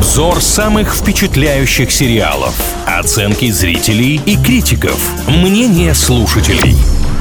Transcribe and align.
Обзор 0.00 0.40
самых 0.40 0.96
впечатляющих 0.96 1.92
сериалов. 1.92 2.54
Оценки 2.86 3.50
зрителей 3.50 4.18
и 4.24 4.34
критиков. 4.34 4.98
Мнение 5.28 5.94
слушателей. 5.94 6.74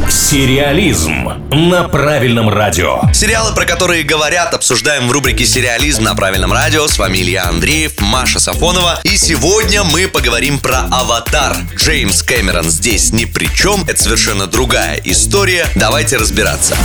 Сериализм 0.09 1.27
на 1.51 1.89
правильном 1.89 2.47
радио. 2.47 3.01
Сериалы, 3.13 3.53
про 3.53 3.65
которые 3.65 4.03
говорят, 4.03 4.53
обсуждаем 4.53 5.09
в 5.09 5.11
рубрике 5.11 5.45
«Сериализм» 5.45 6.03
на 6.03 6.15
правильном 6.15 6.53
радио. 6.53 6.87
С 6.87 6.97
вами 6.97 7.17
Илья 7.17 7.49
Андреев, 7.49 7.99
Маша 7.99 8.39
Сафонова. 8.39 9.01
И 9.03 9.17
сегодня 9.17 9.83
мы 9.83 10.07
поговорим 10.07 10.57
про 10.57 10.87
«Аватар». 10.89 11.57
Джеймс 11.75 12.23
Кэмерон 12.23 12.69
здесь 12.69 13.11
ни 13.11 13.25
при 13.25 13.53
чем. 13.53 13.83
Это 13.89 14.01
совершенно 14.01 14.47
другая 14.47 15.01
история. 15.03 15.65
Давайте 15.75 16.15
разбираться. 16.15 16.77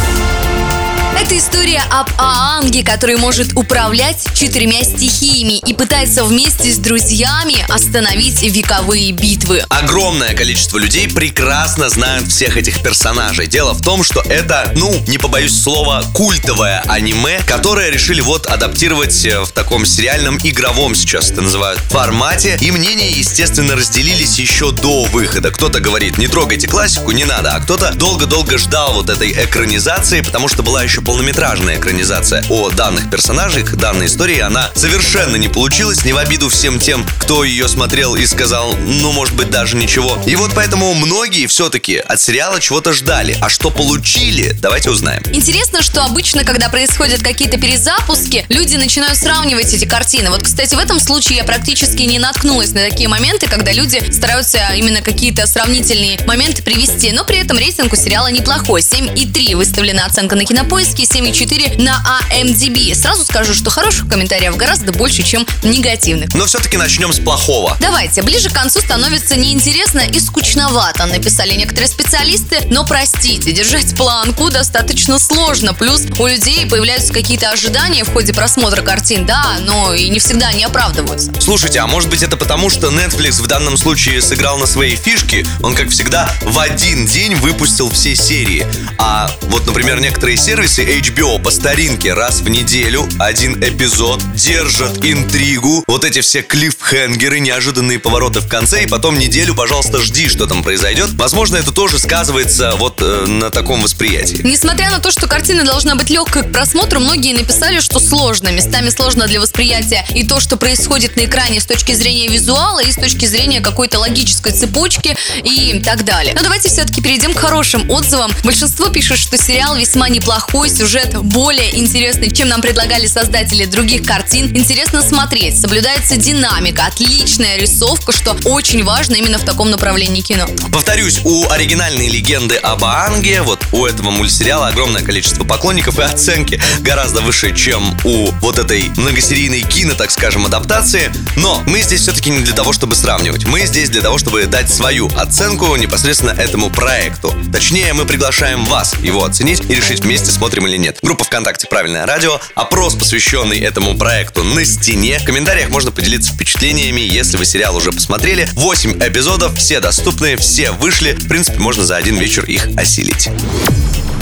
Это 1.16 1.38
история 1.38 1.82
об 1.92 2.08
Аанге, 2.18 2.82
который 2.82 3.16
может 3.16 3.52
управлять 3.54 4.16
четырьмя 4.34 4.82
стихиями 4.82 5.58
и 5.64 5.72
пытается 5.72 6.24
вместе 6.24 6.72
с 6.72 6.76
друзьями 6.76 7.64
остановить 7.72 8.42
вековые 8.42 9.12
битвы. 9.12 9.64
Огромное 9.68 10.34
количество 10.34 10.76
людей 10.76 11.08
прекрасно 11.08 11.88
знают 11.88 12.28
всех 12.28 12.56
этих 12.56 12.82
персонажей. 12.82 13.46
Дело 13.46 13.74
в 13.74 13.80
том, 13.80 14.02
что 14.02 14.22
это, 14.22 14.72
ну, 14.74 14.92
не 15.06 15.18
побоюсь 15.18 15.56
слова, 15.56 16.02
культовое 16.14 16.82
аниме, 16.88 17.40
которое 17.46 17.90
решили 17.90 18.20
вот 18.20 18.46
адаптировать 18.46 19.24
э, 19.24 19.40
в 19.40 19.52
таком 19.52 19.86
сериальном 19.86 20.38
игровом 20.42 20.96
сейчас 20.96 21.30
это 21.30 21.42
называют 21.42 21.78
формате. 21.78 22.58
И 22.60 22.72
мнения, 22.72 23.10
естественно, 23.10 23.76
разделились 23.76 24.38
еще 24.38 24.72
до 24.72 25.04
выхода. 25.04 25.52
Кто-то 25.52 25.78
говорит, 25.78 26.18
не 26.18 26.26
трогайте 26.26 26.66
классику, 26.66 27.12
не 27.12 27.24
надо, 27.24 27.52
а 27.52 27.60
кто-то 27.60 27.92
долго-долго 27.94 28.58
ждал 28.58 28.94
вот 28.94 29.10
этой 29.10 29.30
экранизации, 29.30 30.20
потому 30.20 30.48
что 30.48 30.62
была 30.62 30.82
еще 30.82 31.03
полнометражная 31.04 31.78
экранизация 31.78 32.44
о 32.48 32.70
данных 32.70 33.10
персонажах, 33.10 33.76
данной 33.76 34.06
истории, 34.06 34.40
она 34.40 34.70
совершенно 34.74 35.36
не 35.36 35.48
получилась, 35.48 36.04
не 36.04 36.12
в 36.12 36.16
обиду 36.16 36.48
всем 36.48 36.78
тем, 36.78 37.06
кто 37.18 37.44
ее 37.44 37.68
смотрел 37.68 38.14
и 38.14 38.24
сказал, 38.26 38.74
ну, 38.76 39.12
может 39.12 39.34
быть, 39.34 39.50
даже 39.50 39.76
ничего. 39.76 40.18
И 40.26 40.34
вот 40.36 40.52
поэтому 40.54 40.94
многие 40.94 41.46
все-таки 41.46 41.96
от 41.98 42.20
сериала 42.20 42.60
чего-то 42.60 42.92
ждали. 42.92 43.36
А 43.40 43.48
что 43.48 43.70
получили, 43.70 44.56
давайте 44.60 44.90
узнаем. 44.90 45.22
Интересно, 45.32 45.82
что 45.82 46.02
обычно, 46.04 46.44
когда 46.44 46.68
происходят 46.68 47.22
какие-то 47.22 47.58
перезапуски, 47.58 48.46
люди 48.48 48.76
начинают 48.76 49.18
сравнивать 49.18 49.72
эти 49.74 49.84
картины. 49.84 50.30
Вот, 50.30 50.42
кстати, 50.42 50.74
в 50.74 50.78
этом 50.78 51.00
случае 51.00 51.38
я 51.38 51.44
практически 51.44 52.02
не 52.02 52.18
наткнулась 52.18 52.72
на 52.72 52.80
такие 52.80 53.08
моменты, 53.08 53.46
когда 53.46 53.72
люди 53.72 54.02
стараются 54.10 54.58
именно 54.74 55.02
какие-то 55.02 55.46
сравнительные 55.46 56.18
моменты 56.26 56.62
привести. 56.62 57.12
Но 57.12 57.24
при 57.24 57.38
этом 57.38 57.58
рейтинг 57.58 57.92
у 57.92 57.96
сериала 57.96 58.30
неплохой. 58.30 58.80
7,3 58.80 59.54
выставлена 59.56 60.06
оценка 60.06 60.36
на 60.36 60.44
кинопоиске 60.44 60.93
оценки 60.94 61.02
7,4 61.02 61.82
на 61.82 62.02
AMDB. 62.30 62.94
Сразу 62.94 63.24
скажу, 63.24 63.54
что 63.54 63.70
хороших 63.70 64.08
комментариев 64.08 64.56
гораздо 64.56 64.92
больше, 64.92 65.22
чем 65.22 65.46
негативных. 65.62 66.32
Но 66.34 66.46
все-таки 66.46 66.76
начнем 66.76 67.12
с 67.12 67.18
плохого. 67.18 67.76
Давайте, 67.80 68.22
ближе 68.22 68.50
к 68.50 68.52
концу 68.52 68.80
становится 68.80 69.36
неинтересно 69.36 70.00
и 70.00 70.20
скучновато, 70.20 71.06
написали 71.06 71.54
некоторые 71.54 71.88
специалисты, 71.88 72.66
но 72.70 72.84
простите, 72.86 73.52
держать 73.52 73.94
планку 73.96 74.50
достаточно 74.50 75.18
сложно. 75.18 75.74
Плюс 75.74 76.02
у 76.18 76.26
людей 76.26 76.66
появляются 76.66 77.12
какие-то 77.12 77.50
ожидания 77.50 78.04
в 78.04 78.12
ходе 78.12 78.32
просмотра 78.32 78.82
картин, 78.82 79.26
да, 79.26 79.56
но 79.66 79.94
и 79.94 80.08
не 80.08 80.18
всегда 80.18 80.48
они 80.48 80.64
оправдываются. 80.64 81.32
Слушайте, 81.40 81.80
а 81.80 81.86
может 81.86 82.10
быть 82.10 82.22
это 82.22 82.36
потому, 82.36 82.70
что 82.70 82.88
Netflix 82.88 83.42
в 83.42 83.46
данном 83.46 83.76
случае 83.76 84.22
сыграл 84.22 84.58
на 84.58 84.66
своей 84.66 84.96
фишке? 84.96 85.46
Он, 85.62 85.74
как 85.74 85.90
всегда, 85.90 86.30
в 86.42 86.58
один 86.58 87.06
день 87.06 87.34
выпустил 87.34 87.90
все 87.90 88.14
серии. 88.14 88.66
А 88.98 89.28
вот, 89.42 89.66
например, 89.66 90.00
некоторые 90.00 90.36
сервисы 90.36 90.83
HBO 90.84 91.42
по 91.42 91.50
старинке 91.50 92.12
раз 92.12 92.40
в 92.40 92.48
неделю 92.50 93.08
один 93.18 93.58
эпизод, 93.62 94.20
держат 94.34 95.02
интригу, 95.02 95.82
вот 95.86 96.04
эти 96.04 96.20
все 96.20 96.42
клиффхенгеры, 96.42 97.40
неожиданные 97.40 97.98
повороты 97.98 98.40
в 98.40 98.48
конце, 98.48 98.82
и 98.82 98.86
потом 98.86 99.18
неделю, 99.18 99.54
пожалуйста, 99.54 100.02
жди, 100.02 100.28
что 100.28 100.46
там 100.46 100.62
произойдет. 100.62 101.10
Возможно, 101.14 101.56
это 101.56 101.72
тоже 101.72 101.98
сказывается 101.98 102.74
вот 102.76 103.00
э, 103.00 103.26
на 103.26 103.50
таком 103.50 103.80
восприятии. 103.80 104.42
Несмотря 104.44 104.90
на 104.90 104.98
то, 104.98 105.10
что 105.10 105.26
картина 105.26 105.64
должна 105.64 105.94
быть 105.94 106.10
легкой 106.10 106.42
к 106.42 106.52
просмотру, 106.52 107.00
многие 107.00 107.32
написали, 107.32 107.80
что 107.80 107.98
сложно, 107.98 108.50
местами 108.50 108.90
сложно 108.90 109.26
для 109.26 109.40
восприятия 109.40 110.04
и 110.14 110.26
то, 110.26 110.38
что 110.38 110.58
происходит 110.58 111.16
на 111.16 111.24
экране 111.24 111.60
с 111.60 111.66
точки 111.66 111.92
зрения 111.92 112.28
визуала 112.28 112.82
и 112.82 112.92
с 112.92 112.96
точки 112.96 113.24
зрения 113.24 113.60
какой-то 113.60 114.00
логической 114.00 114.52
цепочки 114.52 115.16
и 115.44 115.80
так 115.80 116.04
далее. 116.04 116.34
Но 116.34 116.42
давайте 116.42 116.68
все-таки 116.68 117.00
перейдем 117.00 117.32
к 117.32 117.38
хорошим 117.38 117.90
отзывам. 117.90 118.30
Большинство 118.44 118.88
пишет, 118.88 119.18
что 119.18 119.38
сериал 119.38 119.76
весьма 119.76 120.10
неплохой, 120.10 120.73
сюжет 120.74 121.16
более 121.16 121.78
интересный, 121.78 122.30
чем 122.30 122.48
нам 122.48 122.60
предлагали 122.60 123.06
создатели 123.06 123.64
других 123.64 124.02
картин. 124.02 124.46
Интересно 124.56 125.02
смотреть, 125.02 125.60
соблюдается 125.60 126.16
динамика, 126.16 126.86
отличная 126.86 127.56
рисовка, 127.58 128.12
что 128.12 128.36
очень 128.44 128.82
важно 128.82 129.14
именно 129.14 129.38
в 129.38 129.44
таком 129.44 129.70
направлении 129.70 130.20
кино. 130.20 130.46
Повторюсь, 130.72 131.20
у 131.24 131.48
оригинальной 131.48 132.08
легенды 132.08 132.56
об 132.56 132.84
Аанге, 132.84 133.42
вот 133.42 133.64
у 133.72 133.86
этого 133.86 134.10
мультсериала 134.10 134.68
огромное 134.68 135.02
количество 135.02 135.44
поклонников 135.44 135.98
и 135.98 136.02
оценки 136.02 136.60
гораздо 136.80 137.20
выше, 137.20 137.54
чем 137.54 137.96
у 138.04 138.32
вот 138.40 138.58
этой 138.58 138.90
многосерийной 138.96 139.62
кино, 139.62 139.94
так 139.94 140.10
скажем, 140.10 140.44
адаптации. 140.46 141.12
Но 141.36 141.62
мы 141.66 141.82
здесь 141.82 142.00
все-таки 142.00 142.30
не 142.30 142.40
для 142.40 142.54
того, 142.54 142.72
чтобы 142.72 142.96
сравнивать. 142.96 143.46
Мы 143.46 143.66
здесь 143.66 143.90
для 143.90 144.02
того, 144.02 144.18
чтобы 144.18 144.46
дать 144.46 144.72
свою 144.72 145.08
оценку 145.16 145.76
непосредственно 145.76 146.30
этому 146.30 146.70
проекту. 146.70 147.32
Точнее, 147.52 147.92
мы 147.92 148.06
приглашаем 148.06 148.64
вас 148.64 148.94
его 149.00 149.24
оценить 149.24 149.62
и 149.68 149.74
решить 149.74 150.00
вместе, 150.00 150.32
смотрим 150.32 150.63
или 150.66 150.76
нет. 150.76 150.98
Группа 151.02 151.24
ВКонтакте 151.24 151.66
«Правильное 151.66 152.06
радио», 152.06 152.40
опрос, 152.54 152.94
посвященный 152.94 153.58
этому 153.58 153.96
проекту 153.96 154.44
на 154.44 154.64
стене. 154.64 155.18
В 155.18 155.24
комментариях 155.24 155.70
можно 155.70 155.90
поделиться 155.90 156.32
впечатлениями, 156.32 157.00
если 157.00 157.36
вы 157.36 157.44
сериал 157.44 157.76
уже 157.76 157.92
посмотрели. 157.92 158.48
8 158.54 158.98
эпизодов, 159.02 159.56
все 159.56 159.80
доступны, 159.80 160.36
все 160.36 160.70
вышли. 160.72 161.12
В 161.12 161.28
принципе, 161.28 161.58
можно 161.58 161.84
за 161.84 161.96
один 161.96 162.16
вечер 162.16 162.44
их 162.44 162.68
осилить. 162.76 163.28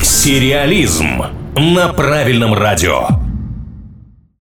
Сериализм 0.03 1.23
на 1.57 1.93
правильном 1.93 2.55
радио. 2.55 3.22